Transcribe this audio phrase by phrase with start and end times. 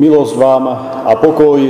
[0.00, 0.64] Milosť vám
[1.04, 1.60] a pokoj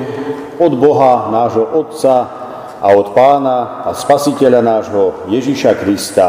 [0.62, 2.30] od Boha, nášho Otca
[2.78, 6.28] a od Pána a Spasiteľa nášho Ježiša Krista.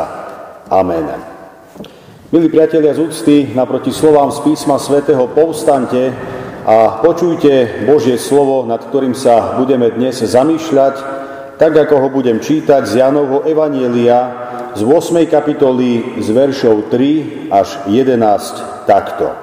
[0.65, 1.05] Amen.
[2.33, 6.09] Milí priatelia z úcty, naproti slovám z písma svätého povstante
[6.65, 10.95] a počujte Božie slovo, nad ktorým sa budeme dnes zamýšľať,
[11.61, 15.21] tak ako ho budem čítať z Janovho Evanielia z 8.
[15.29, 19.40] kapitoly z veršov 3 až 11 takto.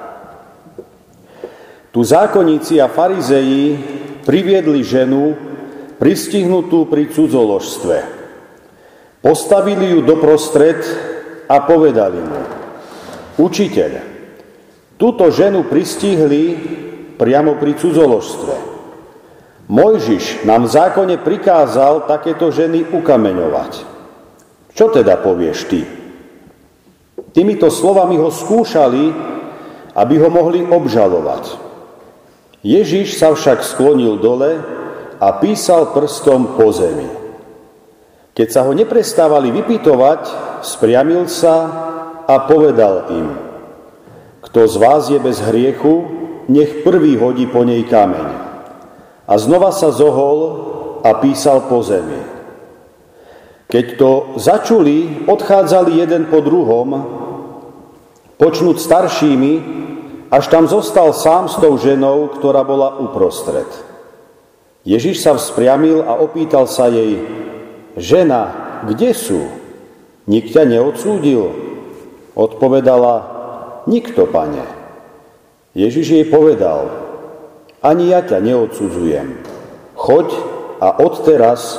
[1.89, 3.81] Tu zákonníci a farizeji
[4.21, 5.33] priviedli ženu
[5.97, 7.97] pristihnutú pri cudzoložstve.
[9.25, 10.79] Postavili ju doprostred
[11.49, 12.41] a povedali mu,
[13.41, 13.91] učiteľ,
[15.01, 16.55] túto ženu pristihli
[17.17, 18.55] priamo pri cudzoložstve.
[19.69, 23.71] Mojžiš nám v zákone prikázal takéto ženy ukameňovať.
[24.77, 25.81] Čo teda povieš ty?
[27.33, 29.03] Týmito slovami ho skúšali,
[29.93, 31.68] aby ho mohli obžalovať.
[32.59, 34.59] Ježiš sa však sklonil dole
[35.19, 37.07] a písal prstom po zemi.
[38.35, 40.21] Keď sa ho neprestávali vypytovať,
[40.63, 41.55] spriamil sa
[42.27, 43.27] a povedal im,
[44.43, 46.07] kto z vás je bez hriechu,
[46.51, 48.27] nech prvý hodí po nej kameň.
[49.29, 50.37] A znova sa zohol
[51.05, 52.17] a písal po zemi.
[53.69, 56.89] Keď to začuli, odchádzali jeden po druhom,
[58.41, 59.53] počnúť staršími,
[60.29, 63.67] až tam zostal sám s tou ženou, ktorá bola uprostred.
[64.85, 67.21] Ježiš sa vzpriamil a opýtal sa jej,
[67.97, 68.53] žena,
[68.87, 69.41] kde sú?
[70.29, 71.51] Nik ťa neodsúdil?
[72.37, 73.15] Odpovedala,
[73.89, 74.63] nikto, pane.
[75.73, 76.89] Ježiš jej povedal,
[77.81, 79.41] ani ja ťa neodsudzujem.
[79.99, 80.27] Choď
[80.79, 81.75] a odteraz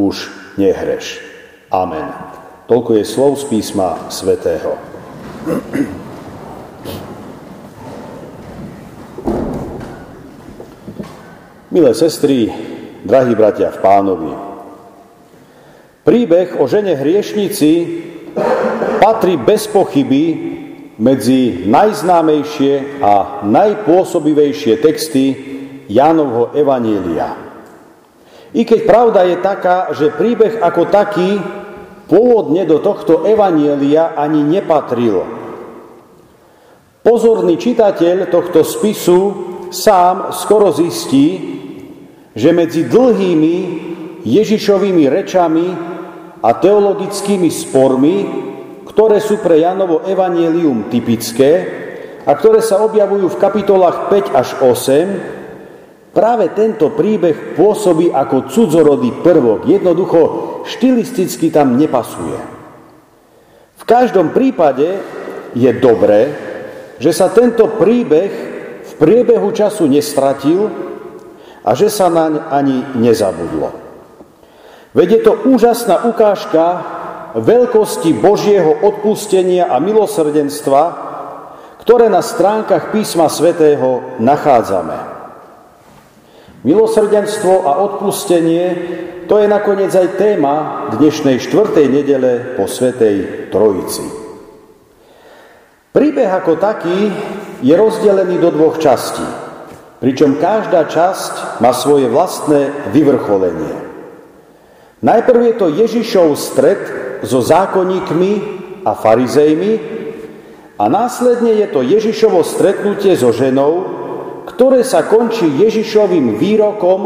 [0.00, 1.20] už nehreš.
[1.68, 2.08] Amen.
[2.70, 4.78] Toľko je slov z písma svätého.
[11.70, 12.50] Milé sestry,
[13.06, 14.34] drahí bratia v pánovi,
[16.02, 18.02] príbeh o žene hriešnici
[18.98, 20.34] patrí bez pochyby
[20.98, 25.24] medzi najznámejšie a najpôsobivejšie texty
[25.86, 27.38] Jánovho Evanielia.
[28.50, 31.38] I keď pravda je taká, že príbeh ako taký
[32.10, 35.22] pôvodne do tohto Evanielia ani nepatril.
[37.06, 39.20] Pozorný čitateľ tohto spisu
[39.70, 41.59] sám skoro zistí,
[42.40, 43.56] že medzi dlhými
[44.24, 45.68] Ježišovými rečami
[46.40, 48.16] a teologickými spormi,
[48.88, 51.52] ktoré sú pre Janovo evanielium typické
[52.24, 59.20] a ktoré sa objavujú v kapitolách 5 až 8, práve tento príbeh pôsobí ako cudzorodý
[59.20, 59.68] prvok.
[59.68, 60.20] Jednoducho
[60.64, 62.40] štilisticky tam nepasuje.
[63.76, 64.96] V každom prípade
[65.52, 66.32] je dobré,
[66.96, 68.32] že sa tento príbeh
[68.84, 70.89] v priebehu času nestratil,
[71.64, 73.72] a že sa naň ani nezabudlo.
[74.96, 76.82] Veď je to úžasná ukážka
[77.38, 80.82] veľkosti Božieho odpustenia a milosrdenstva,
[81.78, 84.98] ktoré na stránkach písma svätého nachádzame.
[86.66, 88.64] Milosrdenstvo a odpustenie
[89.30, 90.54] to je nakoniec aj téma
[90.98, 94.04] dnešnej štvrtej nedele po Svetej Trojici.
[95.94, 97.14] Príbeh ako taký
[97.62, 99.49] je rozdelený do dvoch častí
[100.00, 103.76] pričom každá časť má svoje vlastné vyvrcholenie.
[105.00, 106.80] Najprv je to Ježišov stred
[107.24, 108.32] so zákonníkmi
[108.84, 109.72] a farizejmi
[110.80, 113.84] a následne je to Ježišovo stretnutie so ženou,
[114.48, 117.00] ktoré sa končí Ježišovým výrokom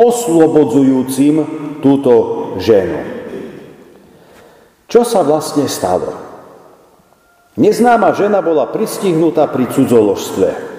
[0.00, 1.34] oslobodzujúcim
[1.84, 2.12] túto
[2.56, 3.00] ženu.
[4.88, 6.12] Čo sa vlastne stalo?
[7.54, 10.73] Neznáma žena bola pristihnutá pri cudzoložstve.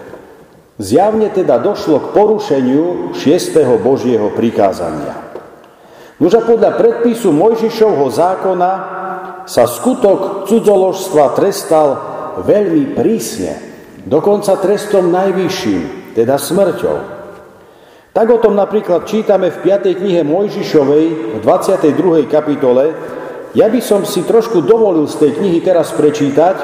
[0.75, 5.16] Zjavne teda došlo k porušeniu šiestého Božieho prikázania.
[6.19, 8.72] Nož a podľa predpisu Mojžišovho zákona
[9.47, 11.88] sa skutok cudzoložstva trestal
[12.44, 13.56] veľmi prísne,
[14.03, 16.98] dokonca trestom najvyšším, teda smrťou.
[18.12, 19.95] Tak o tom napríklad čítame v 5.
[19.95, 21.06] knihe Mojžišovej
[21.36, 22.27] v 22.
[22.27, 22.95] kapitole.
[23.56, 26.56] Ja by som si trošku dovolil z tej knihy teraz prečítať,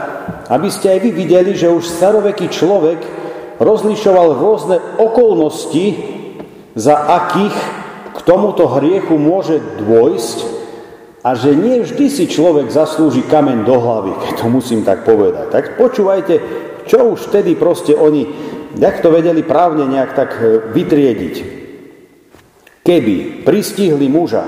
[0.52, 3.21] aby ste aj vy videli, že už staroveký človek
[3.62, 6.18] rozlišoval rôzne okolnosti,
[6.74, 7.58] za akých
[8.12, 10.38] k tomuto hriechu môže dôjsť
[11.22, 15.54] a že nie vždy si človek zaslúži kameň do hlavy, keď to musím tak povedať.
[15.54, 16.36] Tak počúvajte,
[16.90, 18.26] čo už vtedy proste oni,
[18.74, 21.36] jak to vedeli právne nejak tak e, vytriediť.
[22.82, 24.42] Keby pristihli muža,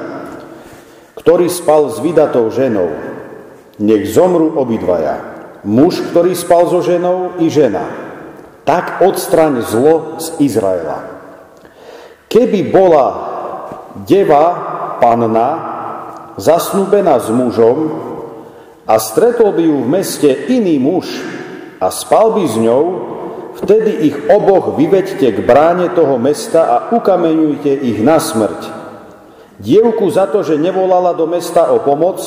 [1.14, 2.90] ktorý spal s vydatou ženou,
[3.78, 5.22] nech zomru obidvaja.
[5.62, 8.03] Muž, ktorý spal so ženou, i žena
[8.64, 11.04] tak odstraň zlo z Izraela.
[12.32, 13.08] Keby bola
[14.08, 14.46] deva,
[14.98, 15.50] panna,
[16.40, 17.78] zasnúbená s mužom
[18.90, 21.06] a stretol by ju v meste iný muž
[21.78, 22.84] a spal by s ňou,
[23.62, 28.82] vtedy ich oboch vyveďte k bráne toho mesta a ukameňujte ich na smrť.
[29.62, 32.26] Dievku za to, že nevolala do mesta o pomoc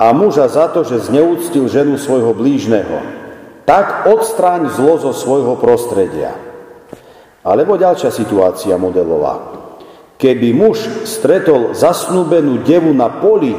[0.00, 3.21] a muža za to, že zneúctil ženu svojho blížneho
[3.62, 6.34] tak odstráň zlo zo svojho prostredia.
[7.42, 9.58] Alebo ďalšia situácia modelová.
[10.18, 13.50] Keby muž stretol zasnúbenú devu na poli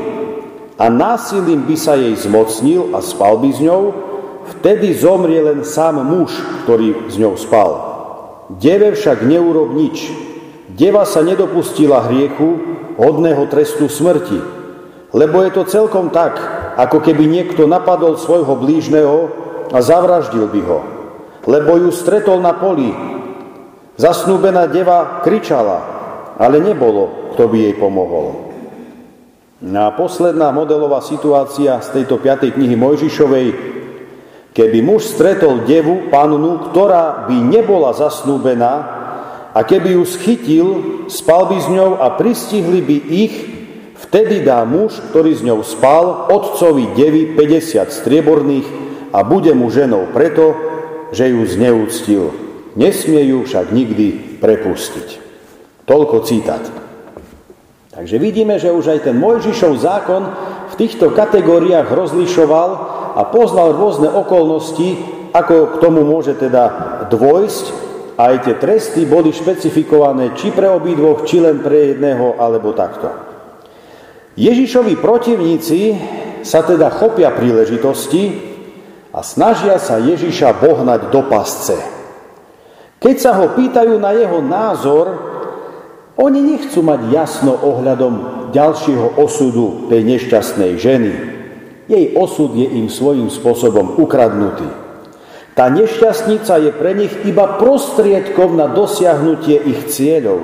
[0.80, 3.84] a násilím by sa jej zmocnil a spal by s ňou,
[4.56, 6.32] vtedy zomrie len sám muž,
[6.64, 7.72] ktorý s ňou spal.
[8.56, 10.08] Deve však neurob nič.
[10.72, 14.40] Deva sa nedopustila hriechu hodného trestu smrti,
[15.12, 16.40] lebo je to celkom tak,
[16.80, 20.80] ako keby niekto napadol svojho blížneho a zavraždil by ho,
[21.50, 22.94] lebo ju stretol na poli.
[23.98, 25.78] Zasnúbená deva kričala,
[26.38, 28.54] ale nebolo, kto by jej pomohol.
[29.64, 33.48] A posledná modelová situácia z tejto piatej knihy Mojžišovej,
[34.54, 38.74] keby muž stretol devu, pannu, ktorá by nebola zasnúbená
[39.54, 40.68] a keby ju schytil,
[41.10, 43.36] spal by s ňou a pristihli by ich,
[44.10, 48.68] vtedy dá muž, ktorý s ňou spal, otcovi devy 50 strieborných
[49.13, 50.57] a bude mu ženou preto,
[51.13, 52.33] že ju zneúctil.
[52.74, 55.21] Nesmie ju však nikdy prepustiť.
[55.86, 56.65] Toľko citát.
[57.94, 60.24] Takže vidíme, že už aj ten Mojžišov zákon
[60.74, 62.69] v týchto kategóriách rozlišoval
[63.13, 64.98] a poznal rôzne okolnosti,
[65.30, 67.66] ako k tomu môže teda dôjsť.
[68.18, 73.09] Aj tie tresty boli špecifikované či pre obidvoch, či len pre jedného, alebo takto.
[74.33, 75.81] Ježišovi protivníci
[76.42, 78.53] sa teda chopia príležitosti,
[79.13, 81.77] a snažia sa Ježiša bohnať do pasce.
[82.98, 85.06] Keď sa ho pýtajú na jeho názor,
[86.18, 91.13] oni nechcú mať jasno ohľadom ďalšieho osudu tej nešťastnej ženy.
[91.86, 94.65] Jej osud je im svojím spôsobom ukradnutý.
[95.54, 100.42] Tá nešťastnica je pre nich iba prostriedkom na dosiahnutie ich cieľov.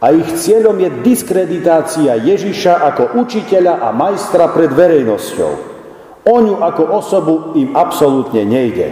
[0.00, 5.69] A ich cieľom je diskreditácia Ježiša ako učiteľa a majstra pred verejnosťou.
[6.28, 8.88] O ňu ako osobu im absolútne nejde.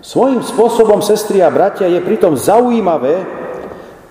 [0.00, 3.24] Svojím spôsobom, sestri a bratia, je pritom zaujímavé,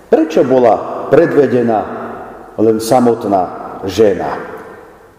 [0.10, 1.80] prečo bola predvedená
[2.58, 4.38] len samotná žena.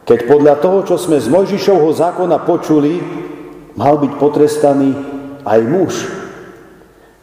[0.07, 2.99] Keď podľa toho, čo sme z Mojžišovho zákona počuli,
[3.79, 4.91] mal byť potrestaný
[5.47, 5.95] aj muž.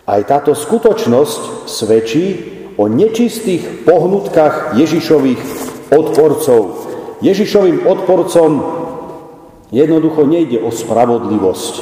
[0.07, 2.25] Aj táto skutočnosť svedčí
[2.79, 5.41] o nečistých pohnutkách Ježišových
[5.91, 6.87] odporcov.
[7.19, 8.76] Ježišovým odporcom
[9.67, 11.73] Jednoducho nejde o spravodlivosť,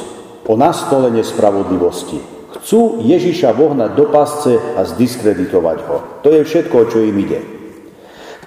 [0.50, 2.18] o nastolenie spravodlivosti.
[2.58, 5.96] Chcú Ježiša vohnať do pasce a zdiskreditovať ho.
[6.26, 7.40] To je všetko, čo im ide.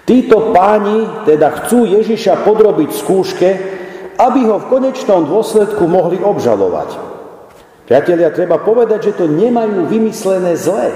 [0.04, 3.50] Títo páni teda chcú Ježiša podrobiť skúške,
[4.20, 7.00] aby ho v konečnom dôsledku mohli obžalovať.
[7.88, 10.92] Priatelia, treba povedať, že to nemajú vymyslené zlé.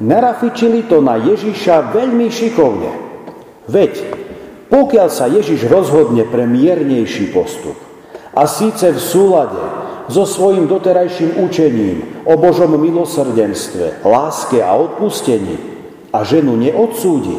[0.00, 2.90] Narafičili to na Ježiša veľmi šikovne.
[3.68, 3.92] Veď
[4.74, 7.78] pokiaľ sa Ježiš rozhodne pre miernejší postup,
[8.34, 9.62] a síce v súlade
[10.10, 15.54] so svojím doterajším učením o Božom milosrdenstve, láske a odpustení
[16.10, 17.38] a ženu neodsúdi,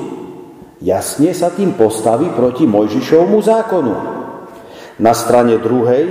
[0.79, 3.95] jasne sa tým postaví proti Mojžišovmu zákonu.
[5.03, 6.07] Na strane druhej,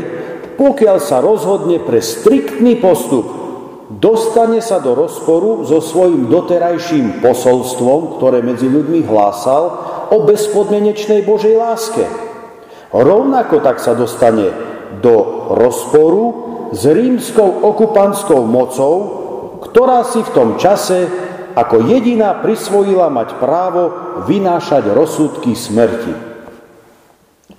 [0.60, 3.24] pokiaľ sa rozhodne pre striktný postup,
[3.88, 11.56] dostane sa do rozporu so svojím doterajším posolstvom, ktoré medzi ľuďmi hlásal o bezpodmienečnej Božej
[11.56, 12.04] láske.
[12.94, 14.52] Rovnako tak sa dostane
[15.02, 16.24] do rozporu
[16.70, 18.94] s rímskou okupantskou mocou,
[19.64, 21.06] ktorá si v tom čase
[21.54, 23.94] ako jediná prisvojila mať právo
[24.26, 26.14] vynášať rozsudky smrti.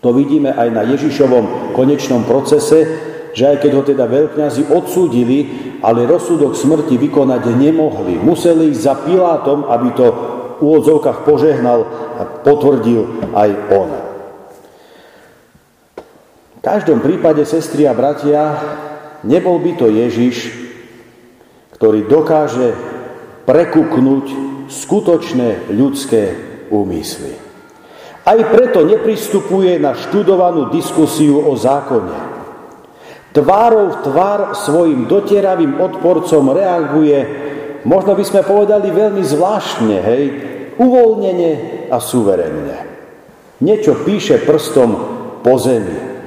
[0.03, 2.85] To vidíme aj na Ježišovom konečnom procese,
[3.35, 5.39] že aj keď ho teda veľkňazi odsúdili,
[5.83, 8.15] ale rozsudok smrti vykonať nemohli.
[8.19, 10.07] Museli ísť za Pilátom, aby to
[10.61, 11.87] úvodzovkách požehnal
[12.19, 13.89] a potvrdil aj on.
[16.55, 18.57] V každom prípade, sestri a bratia,
[19.21, 20.53] nebol by to Ježiš,
[21.77, 22.73] ktorý dokáže
[23.45, 24.25] prekuknúť
[24.71, 26.33] skutočné ľudské
[26.73, 27.37] úmysly.
[28.25, 32.33] Aj preto nepristupuje na študovanú diskusiu o zákone.
[33.35, 37.45] Tvárov v tvár svojim dotieravým odporcom reaguje
[37.85, 40.23] možno by sme povedali veľmi zvláštne, hej,
[40.75, 41.51] uvoľnene
[41.93, 42.77] a suverenne.
[43.63, 44.89] Niečo píše prstom
[45.39, 46.17] po zemi.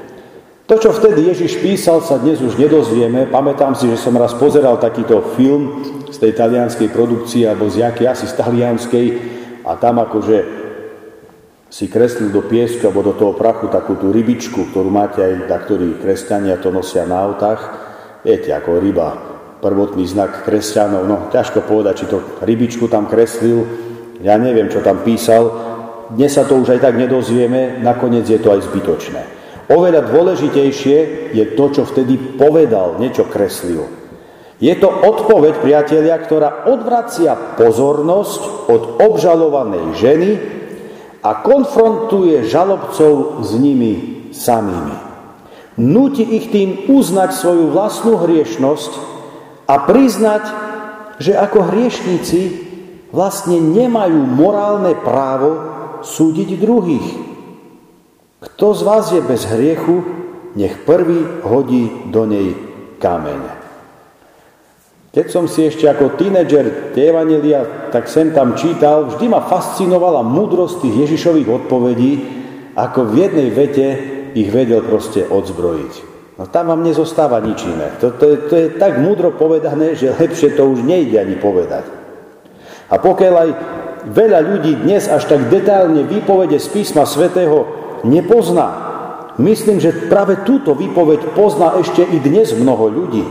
[0.68, 3.28] To, čo vtedy Ježiš písal, sa dnes už nedozvieme.
[3.28, 8.04] Pamätám si, že som raz pozeral takýto film z tej talianskej produkcie, alebo z jaké
[8.08, 9.06] asi z talianskej,
[9.64, 10.38] a tam akože
[11.68, 15.58] si kreslil do piesku alebo do toho prachu takú tú rybičku, ktorú máte aj, na
[15.60, 17.60] ktorí kresťania to nosia na autách.
[18.24, 19.27] Viete, ako ryba,
[19.58, 21.02] prvotný znak kresťanov.
[21.06, 23.66] No, ťažko povedať, či to rybičku tam kreslil.
[24.22, 25.50] Ja neviem, čo tam písal.
[26.08, 29.22] Dnes sa to už aj tak nedozvieme, nakoniec je to aj zbytočné.
[29.68, 30.96] Oveľa dôležitejšie
[31.36, 33.84] je to, čo vtedy povedal, niečo kreslil.
[34.58, 40.30] Je to odpoveď, priatelia, ktorá odvracia pozornosť od obžalovanej ženy
[41.22, 43.92] a konfrontuje žalobcov s nimi
[44.34, 44.96] samými.
[45.78, 49.17] Núti ich tým uznať svoju vlastnú hriešnosť
[49.68, 50.44] a priznať,
[51.20, 52.40] že ako hriešníci
[53.12, 55.60] vlastne nemajú morálne právo
[56.00, 57.08] súdiť druhých.
[58.38, 60.00] Kto z vás je bez hriechu,
[60.56, 62.56] nech prvý hodí do nej
[62.96, 63.58] kameň.
[65.12, 70.22] Keď som si ešte ako tínedžer tie evanelia, tak sem tam čítal, vždy ma fascinovala
[70.22, 72.12] múdrosť tých Ježišových odpovedí,
[72.78, 73.86] ako v jednej vete
[74.38, 76.07] ich vedel proste odzbrojiť.
[76.38, 77.98] No tam vám nezostáva nič iné.
[77.98, 81.82] To, to, je, to je tak múdro povedané, že lepšie to už nejde ani povedať.
[82.88, 83.50] A pokiaľ aj
[84.06, 87.66] veľa ľudí dnes až tak detálne výpovede z písma svätého
[88.06, 88.86] nepozná.
[89.42, 93.24] Myslím, že práve túto výpoveď pozná ešte i dnes mnoho ľudí.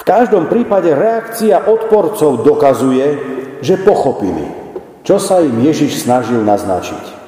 [0.00, 3.06] V každom prípade reakcia odporcov dokazuje,
[3.60, 4.48] že pochopili,
[5.02, 7.19] čo sa im Ježiš snažil naznačiť.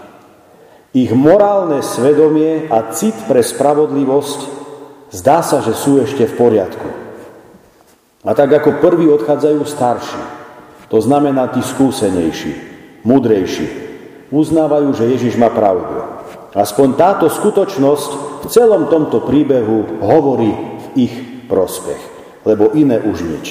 [0.92, 4.40] Ich morálne svedomie a cit pre spravodlivosť
[5.08, 6.88] zdá sa, že sú ešte v poriadku.
[8.28, 10.22] A tak ako prví odchádzajú starší,
[10.92, 12.52] to znamená tí skúsenejší,
[13.08, 13.66] múdrejší,
[14.28, 16.04] uznávajú, že Ježiš má pravdu.
[16.52, 21.14] Aspoň táto skutočnosť v celom tomto príbehu hovorí v ich
[21.48, 22.00] prospech,
[22.44, 23.46] lebo iné už nič.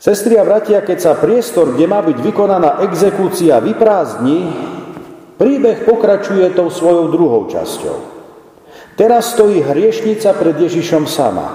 [0.00, 4.72] Sestri a bratia, keď sa priestor, kde má byť vykonaná exekúcia, vyprázdni,
[5.36, 7.98] príbeh pokračuje tou svojou druhou časťou.
[8.94, 11.46] Teraz stojí hriešnica pred Ježišom sama,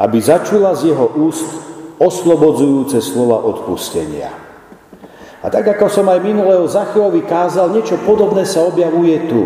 [0.00, 1.48] aby začula z jeho úst
[2.00, 4.32] oslobodzujúce slova odpustenia.
[5.42, 9.42] A tak ako som aj minulého Zacheovi kázal, niečo podobné sa objavuje tu.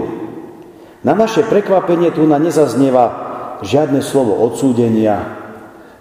[1.03, 3.27] Na naše prekvapenie tu na nezaznieva
[3.65, 5.25] žiadne slovo odsúdenia,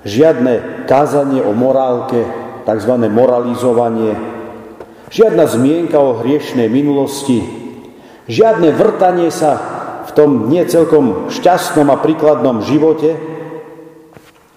[0.03, 2.27] žiadne kázanie o morálke,
[2.67, 2.93] tzv.
[3.07, 4.35] moralizovanie,
[5.09, 7.43] žiadna zmienka o hriešnej minulosti,
[8.29, 9.59] žiadne vrtanie sa
[10.05, 13.17] v tom nie šťastnom a príkladnom živote,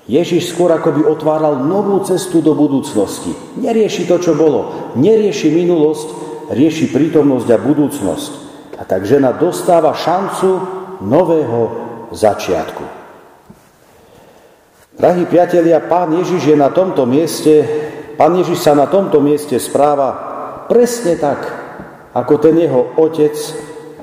[0.08, 3.36] Ježiš skôr ako by otváral novú cestu do budúcnosti.
[3.60, 4.92] Nerieši to, čo bolo.
[4.96, 6.08] Nerieši minulosť,
[6.48, 8.32] rieši prítomnosť a budúcnosť.
[8.80, 10.64] A tak žena dostáva šancu
[11.04, 11.60] nového
[12.16, 12.84] začiatku.
[14.96, 17.68] Drahí priatelia, pán Ježiš je na tomto mieste,
[18.16, 20.37] pán Ježiš sa na tomto mieste správa
[20.68, 21.40] presne tak,
[22.12, 23.34] ako ten jeho otec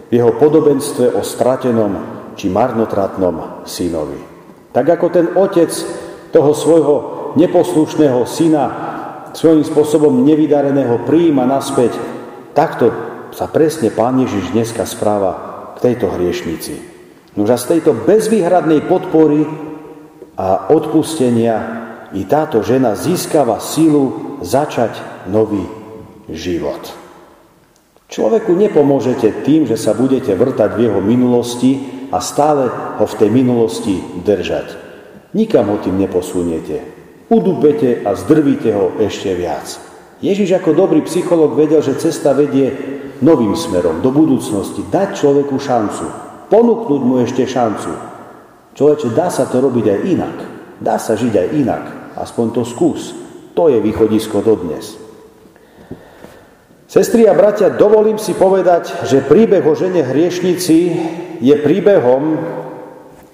[0.10, 1.94] v jeho podobenstve o stratenom
[2.36, 4.20] či marnotratnom synovi.
[4.76, 5.72] Tak ako ten otec
[6.36, 6.96] toho svojho
[7.40, 8.66] neposlušného syna
[9.32, 11.96] svojím spôsobom nevydareného príjima naspäť,
[12.52, 12.92] takto
[13.32, 15.32] sa presne Pán Ježiš dneska správa
[15.76, 16.80] k tejto hriešnici.
[17.36, 19.44] Nož a z tejto bezvýhradnej podpory
[20.40, 21.56] a odpustenia
[22.16, 25.85] i táto žena získava silu začať nový
[26.30, 26.94] život.
[28.06, 33.30] Človeku nepomôžete tým, že sa budete vrtať v jeho minulosti, a stále ho v tej
[33.32, 34.78] minulosti držať.
[35.36, 36.80] Nikam ho tým neposuniete.
[37.28, 39.66] Udubete a zdrvíte ho ešte viac.
[40.22, 42.72] Ježiš ako dobrý psycholog vedel, že cesta vedie
[43.20, 44.86] novým smerom, do budúcnosti.
[44.88, 46.06] Dať človeku šancu.
[46.48, 47.92] Ponúknuť mu ešte šancu.
[48.78, 50.38] Človeče, dá sa to robiť aj inak.
[50.80, 51.84] Dá sa žiť aj inak.
[52.16, 53.12] Aspoň to skús.
[53.60, 55.05] To je východisko dodnes.
[56.86, 60.78] Sestri a bratia, dovolím si povedať, že príbeh o žene hriešnici
[61.42, 62.38] je príbehom,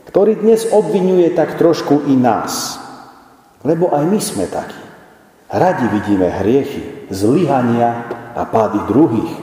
[0.08, 2.80] ktorý dnes obvinuje tak trošku i nás.
[3.68, 4.80] Lebo aj my sme takí.
[5.52, 8.08] Radi vidíme hriechy, zlyhania
[8.40, 9.34] a pády druhých.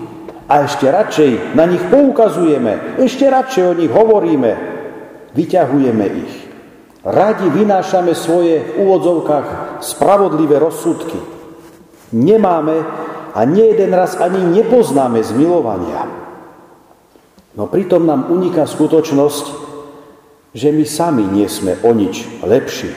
[0.48, 4.50] A ešte radšej na nich poukazujeme, ešte radšej o nich hovoríme,
[5.36, 6.34] vyťahujeme ich.
[7.04, 11.20] Radi vynášame svoje v úvodzovkách spravodlivé rozsudky.
[12.16, 13.07] Nemáme
[13.38, 16.10] a nie jeden raz ani nepoznáme zmilovania.
[17.54, 19.46] No pritom nám uniká skutočnosť,
[20.58, 22.90] že my sami nie sme o nič lepší.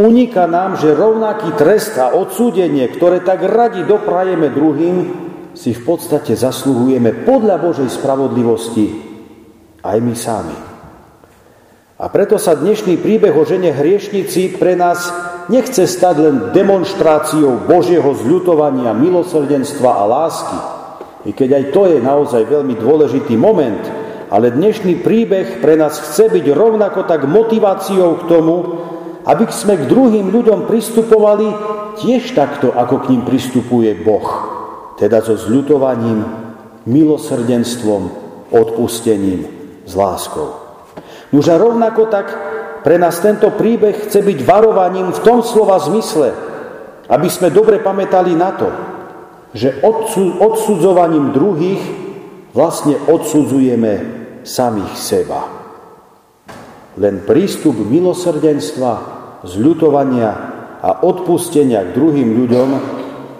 [0.00, 4.96] Uniká nám, že rovnaký trest a odsúdenie, ktoré tak radi doprajeme druhým,
[5.52, 8.94] si v podstate zasluhujeme podľa Božej spravodlivosti
[9.82, 10.58] aj my sami.
[11.98, 15.10] A preto sa dnešný príbeh o žene hriešnici pre nás
[15.48, 20.58] nechce stať len demonstráciou Božieho zľutovania, milosrdenstva a lásky.
[21.28, 23.80] I keď aj to je naozaj veľmi dôležitý moment,
[24.28, 28.56] ale dnešný príbeh pre nás chce byť rovnako tak motiváciou k tomu,
[29.24, 31.48] aby sme k druhým ľuďom pristupovali
[32.00, 34.28] tiež takto, ako k ním pristupuje Boh.
[34.96, 36.24] Teda so zľutovaním,
[36.88, 38.02] milosrdenstvom,
[38.52, 39.44] odpustením,
[39.84, 40.48] s láskou.
[41.32, 42.47] Už a rovnako tak
[42.82, 46.30] pre nás tento príbeh chce byť varovaním v tom slova zmysle,
[47.08, 48.68] aby sme dobre pamätali na to,
[49.56, 49.80] že
[50.38, 51.82] odsudzovaním druhých
[52.52, 53.92] vlastne odsudzujeme
[54.44, 55.40] samých seba.
[56.98, 58.92] Len prístup milosrdenstva,
[59.46, 60.30] zľutovania
[60.82, 62.68] a odpustenia k druhým ľuďom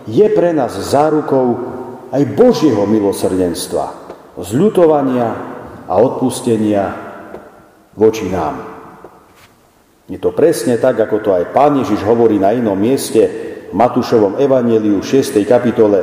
[0.06, 1.46] je pre nás zárukou
[2.14, 3.86] aj Božieho milosrdenstva,
[4.38, 5.28] zľutovania
[5.84, 6.84] a odpustenia
[7.98, 8.67] voči nám.
[10.08, 13.28] Je to presne tak, ako to aj Pán Ježiš hovorí na inom mieste
[13.68, 15.36] v Matúšovom evaneliu 6.
[15.44, 16.00] kapitole.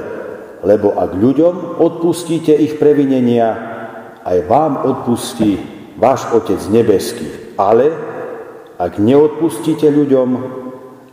[0.61, 3.49] Lebo ak ľuďom odpustíte ich previnenia,
[4.21, 5.57] aj vám odpustí
[5.97, 7.57] váš Otec nebeský.
[7.57, 7.89] Ale
[8.77, 10.29] ak neodpustíte ľuďom,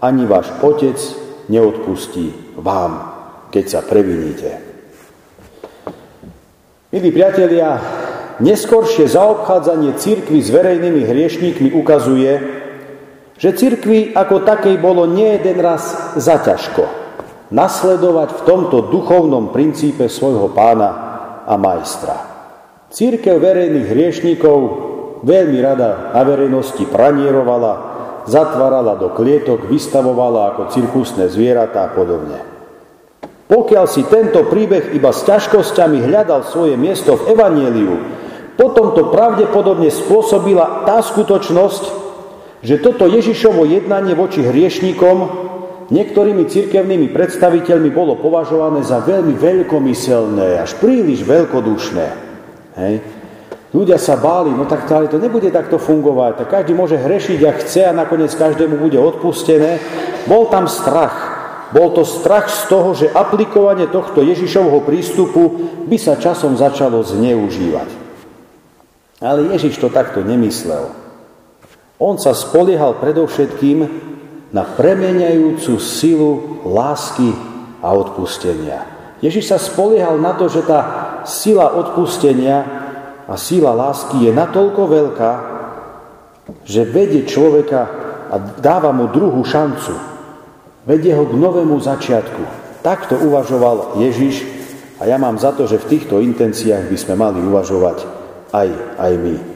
[0.04, 1.00] ani váš Otec
[1.48, 2.92] neodpustí vám,
[3.48, 4.60] keď sa previníte.
[6.92, 7.80] Milí priatelia,
[8.42, 12.61] Neskoršie zaobchádzanie cirkvy s verejnými hriešníkmi ukazuje,
[13.42, 17.02] že cirkvi ako takej bolo nie jeden raz zaťažko
[17.52, 20.90] nasledovať v tomto duchovnom princípe svojho pána
[21.44, 22.16] a majstra.
[22.88, 24.58] Církev verejných hriešníkov
[25.20, 27.72] veľmi rada na verejnosti pranierovala,
[28.24, 32.40] zatvárala do klietok, vystavovala ako cirkusné zvieratá a podobne.
[33.52, 38.00] Pokiaľ si tento príbeh iba s ťažkosťami hľadal svoje miesto v Evanieliu,
[38.56, 42.01] potom to pravdepodobne spôsobila tá skutočnosť,
[42.62, 45.16] že toto Ježišovo jednanie voči hriešníkom
[45.90, 52.06] niektorými cirkevnými predstaviteľmi bolo považované za veľmi veľkomyselné, až príliš veľkodušné.
[52.78, 52.94] Hej.
[53.72, 57.80] Ľudia sa báli, no tak to nebude takto fungovať, tak každý môže hrešiť, ak chce
[57.88, 59.80] a nakoniec každému bude odpustené.
[60.28, 61.32] Bol tam strach.
[61.72, 67.88] Bol to strach z toho, že aplikovanie tohto Ježišovho prístupu by sa časom začalo zneužívať.
[69.24, 71.01] Ale Ježiš to takto nemyslel.
[72.02, 73.78] On sa spoliehal predovšetkým
[74.50, 77.30] na premeniajúcu silu lásky
[77.78, 78.82] a odpustenia.
[79.22, 80.80] Ježiš sa spoliehal na to, že tá
[81.22, 82.66] sila odpustenia
[83.30, 85.32] a sila lásky je natoľko veľká,
[86.66, 87.86] že vedie človeka
[88.34, 89.94] a dáva mu druhú šancu.
[90.82, 92.42] Vedie ho k novému začiatku.
[92.82, 94.42] Takto uvažoval Ježiš
[94.98, 98.02] a ja mám za to, že v týchto intenciách by sme mali uvažovať
[98.50, 99.51] aj, aj my.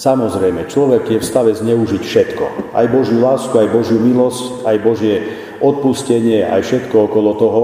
[0.00, 2.72] Samozrejme, človek je v stave zneužiť všetko.
[2.72, 5.16] Aj Božiu lásku, aj Božiu milosť, aj Božie
[5.60, 7.62] odpustenie, aj všetko okolo toho,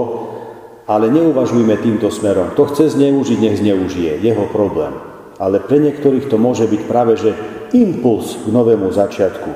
[0.85, 2.53] ale neuvažujme týmto smerom.
[2.53, 4.21] Kto chce zneužiť, nech zneužije.
[4.21, 4.93] Jeho problém.
[5.41, 7.33] Ale pre niektorých to môže byť práve, že
[7.73, 9.49] impuls k novému začiatku.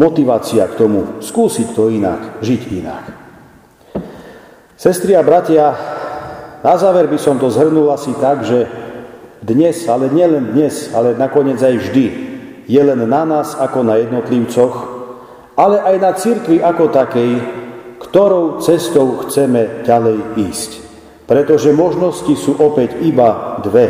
[0.00, 3.04] Motivácia k tomu skúsiť to inak, žiť inak.
[4.80, 5.76] Sestri a bratia,
[6.64, 8.87] na záver by som to zhrnul asi tak, že
[9.48, 12.06] dnes, ale nielen dnes, ale nakoniec aj vždy,
[12.68, 14.74] je len na nás ako na jednotlivcoch,
[15.56, 17.32] ale aj na cirkvi ako takej,
[17.98, 20.70] ktorou cestou chceme ďalej ísť.
[21.24, 23.88] Pretože možnosti sú opäť iba dve.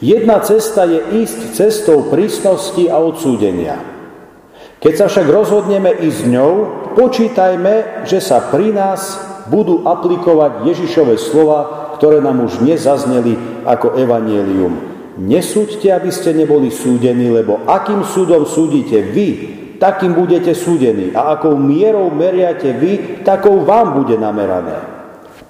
[0.00, 3.76] Jedna cesta je ísť cestou prísnosti a odsúdenia.
[4.80, 6.52] Keď sa však rozhodneme ísť ňou,
[6.96, 9.20] počítajme, že sa pri nás
[9.52, 13.36] budú aplikovať Ježišove slova, ktoré nám už nezazneli
[13.68, 14.72] ako evanielium.
[15.20, 19.28] Nesúďte, aby ste neboli súdení, lebo akým súdom súdite vy,
[19.76, 21.12] takým budete súdení.
[21.12, 24.80] A akou mierou meriate vy, takou vám bude namerané.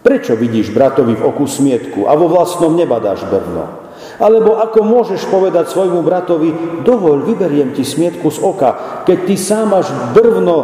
[0.02, 3.86] Prečo vidíš bratovi v oku smietku a vo vlastnom nebadáš brvno?
[4.18, 9.70] Alebo ako môžeš povedať svojmu bratovi, dovoľ, vyberiem ti smietku z oka, keď ty sám
[9.70, 10.56] máš brvno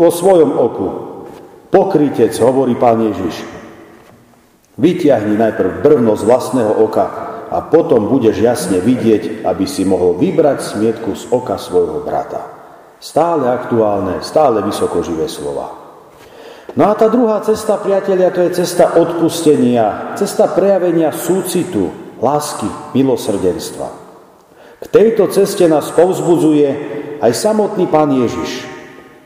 [0.00, 0.86] vo svojom oku.
[1.68, 3.57] Pokrytec, hovorí pán Ježiš.
[4.78, 7.06] Vytiahni najprv brvno z vlastného oka
[7.50, 12.46] a potom budeš jasne vidieť, aby si mohol vybrať smietku z oka svojho brata.
[13.02, 15.74] Stále aktuálne, stále vysokoživé slova.
[16.78, 21.90] No a tá druhá cesta, priatelia, to je cesta odpustenia, cesta prejavenia súcitu,
[22.22, 23.88] lásky, milosrdenstva.
[24.78, 26.68] K tejto ceste nás povzbudzuje
[27.18, 28.62] aj samotný pán Ježiš.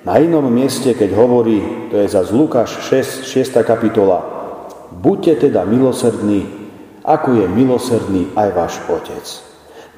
[0.08, 3.60] Na inom mieste, keď hovorí, to je za Lukáš 6, 6.
[3.68, 4.41] kapitola,
[5.02, 6.46] Buďte teda milosrdní,
[7.02, 9.26] ako je milosrdný aj váš Otec.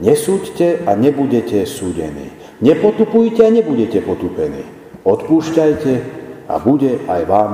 [0.00, 2.32] Nesúďte a nebudete súdení.
[2.64, 4.64] Nepotupujte a nebudete potupení.
[5.04, 5.92] Odpúšťajte
[6.48, 7.52] a bude aj vám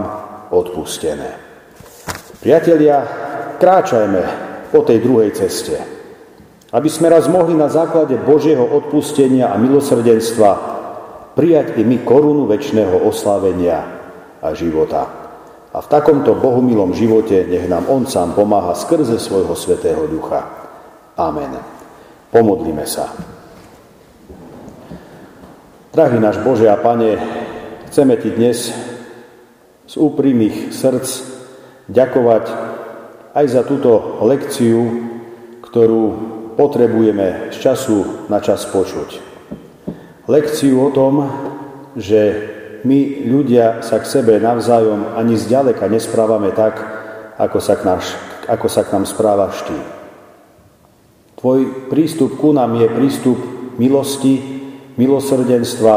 [0.54, 1.34] odpustené.
[2.38, 3.02] Priatelia,
[3.58, 4.22] kráčajme
[4.70, 5.76] po tej druhej ceste,
[6.70, 10.50] aby sme raz mohli na základe Božieho odpustenia a milosrdenstva
[11.34, 13.78] prijať i my korunu väčšného oslávenia
[14.38, 15.19] a života.
[15.70, 20.50] A v takomto bohumilom živote nech nám On sám pomáha skrze svojho svetého ducha.
[21.14, 21.54] Amen.
[22.35, 23.14] Pomodlíme sa.
[25.94, 27.18] Drahý náš Bože a Pane,
[27.90, 28.74] chceme Ti dnes
[29.87, 31.06] z úprimných srdc
[31.90, 32.44] ďakovať
[33.35, 35.06] aj za túto lekciu,
[35.62, 36.02] ktorú
[36.59, 39.22] potrebujeme z času na čas počuť.
[40.26, 41.26] Lekciu o tom,
[41.94, 42.46] že
[42.84, 46.80] my ľudia sa k sebe navzájom ani zďaleka nesprávame tak,
[47.36, 48.16] ako sa k, náš,
[48.48, 49.76] ako sa k nám správaš ty.
[51.40, 53.38] Tvoj prístup ku nám je prístup
[53.80, 54.36] milosti,
[55.00, 55.94] milosrdenstva,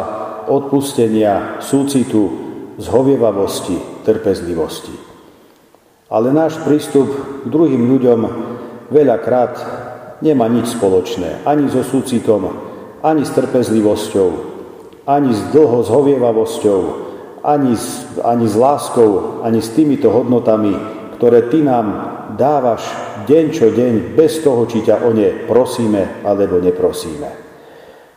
[0.47, 2.31] odpustenia, súcitu,
[2.79, 4.95] zhovievavosti, trpezlivosti.
[6.07, 7.11] Ale náš prístup
[7.43, 8.19] k druhým ľuďom
[8.87, 9.53] veľakrát
[10.23, 12.47] nemá nič spoločné ani so súcitom,
[13.03, 14.52] ani s trpezlivosťou,
[15.03, 16.81] ani s dlho zhovievavosťou,
[17.43, 20.71] ani s, ani s láskou, ani s týmito hodnotami,
[21.19, 21.87] ktoré Ty nám
[22.39, 22.87] dávaš
[23.27, 27.29] deň čo deň, bez toho, či ťa o ne prosíme alebo neprosíme.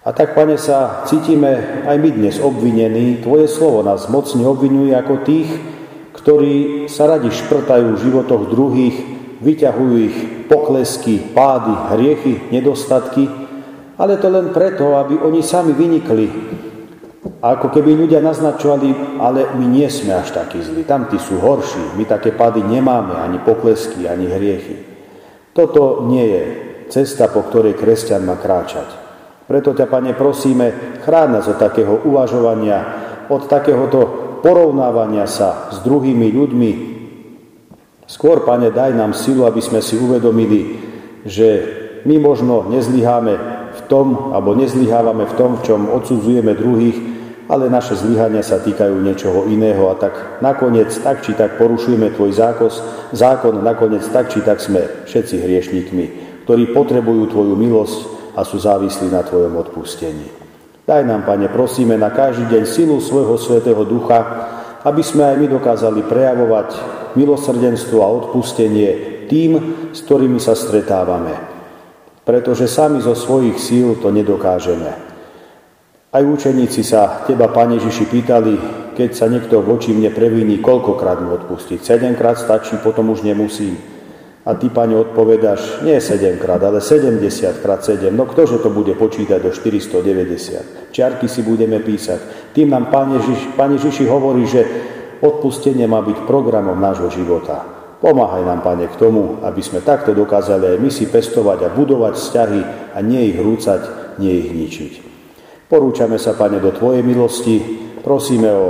[0.07, 3.19] A tak, Pane, sa cítime aj my dnes obvinení.
[3.19, 5.51] Tvoje slovo nás mocne obvinuje ako tých,
[6.15, 8.97] ktorí sa radi šprtajú v životoch druhých,
[9.43, 13.27] vyťahujú ich poklesky, pády, hriechy, nedostatky,
[13.99, 16.27] ale to len preto, aby oni sami vynikli
[17.27, 22.05] ako keby ľudia naznačovali, ale my nie sme až takí zlí, tamtí sú horší, my
[22.07, 24.77] také pady nemáme, ani poklesky, ani hriechy.
[25.57, 26.43] Toto nie je
[26.93, 28.89] cesta, po ktorej kresťan má kráčať.
[29.47, 32.79] Preto ťa, Pane, prosíme, chráň nás od takého uvažovania,
[33.31, 36.71] od takéhoto porovnávania sa s druhými ľuďmi.
[38.11, 40.79] Skôr, Pane, daj nám silu, aby sme si uvedomili,
[41.27, 41.49] že
[42.07, 43.35] my možno nezlyháme
[43.75, 47.16] v tom, alebo nezlyhávame v tom, v čom odsudzujeme druhých,
[47.47, 52.35] ale naše zlyhania sa týkajú niečoho iného a tak nakoniec tak či tak porušujeme tvoj
[52.35, 52.75] zákos,
[53.15, 56.05] zákon, nakoniec tak či tak sme všetci hriešníkmi,
[56.43, 57.99] ktorí potrebujú tvoju milosť
[58.35, 60.27] a sú závislí na tvojom odpustení.
[60.87, 64.23] Daj nám, Pane, prosíme na každý deň silu svojho svetého ducha,
[64.87, 66.69] aby sme aj my dokázali prejavovať
[67.19, 68.91] milosrdenstvo a odpustenie
[69.27, 69.59] tým,
[69.91, 71.35] s ktorými sa stretávame.
[72.23, 75.06] Pretože sami zo svojich síl to nedokážeme.
[76.17, 78.53] Aj učeníci sa teba, Pane Ježiši, pýtali,
[78.97, 81.85] keď sa niekto voči mne previní, koľkokrát mu odpustiť.
[81.85, 83.77] Sedemkrát stačí, potom už nemusím.
[84.49, 87.21] A ty, Pane, odpovedáš, nie sedemkrát, ale 70
[87.61, 88.09] krát 7.
[88.17, 90.89] No ktože to bude počítať do 490?
[90.89, 92.49] Čiarky si budeme písať.
[92.57, 94.65] Tým nám Pane Ježiši, hovorí, že
[95.21, 97.61] odpustenie má byť programom nášho života.
[98.01, 102.17] Pomáhaj nám, Pane, k tomu, aby sme takto dokázali aj my si pestovať a budovať
[102.17, 102.61] vzťahy
[102.97, 105.06] a nie ich rúcať, nie ich ničiť.
[105.67, 107.59] Porúčame sa, Pane, do Tvojej milosti,
[108.07, 108.67] prosíme o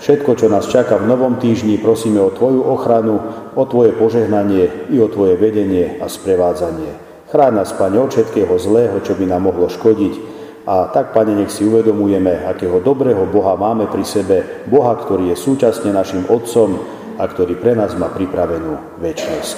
[0.00, 3.20] všetko, čo nás čaká v novom týždni, prosíme o Tvoju ochranu,
[3.52, 7.08] o Tvoje požehnanie i o Tvoje vedenie a sprevádzanie.
[7.28, 10.40] Chráň nás, Pane, od všetkého zlého, čo by nám mohlo škodiť.
[10.64, 15.36] A tak, Pane, nech si uvedomujeme, akého dobrého Boha máme pri sebe, Boha, ktorý je
[15.36, 16.80] súčasne našim Otcom
[17.20, 19.56] a ktorý pre nás má pripravenú väčnosť.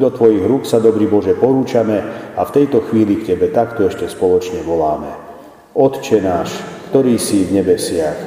[0.00, 2.00] Do Tvojich rúk sa, dobrý Bože, porúčame
[2.32, 5.19] a v tejto chvíli k Tebe takto ešte spoločne voláme.
[5.70, 6.50] Otče náš,
[6.90, 8.18] ktorý si v nebesiach,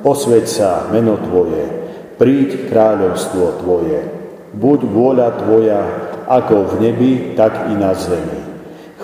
[0.00, 1.68] posveď sa meno Tvoje,
[2.16, 4.00] príď kráľovstvo Tvoje,
[4.56, 5.80] buď vôľa Tvoja,
[6.24, 8.40] ako v nebi, tak i na zemi.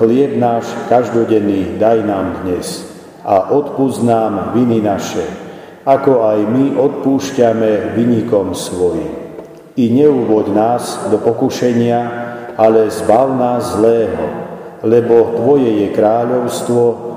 [0.01, 2.89] Chlieb náš každodenný daj nám dnes
[3.21, 5.29] a odpúsť nám viny naše,
[5.85, 9.13] ako aj my odpúšťame vynikom svojim.
[9.77, 12.01] I neuvoď nás do pokušenia,
[12.57, 14.25] ale zbav nás zlého,
[14.81, 17.14] lebo Tvoje je kráľovstvo,